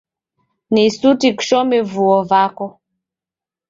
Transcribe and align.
Ni 0.73 0.85
suti 0.95 1.27
kushome 1.37 1.77
vuo 1.93 2.19
vako. 2.29 2.65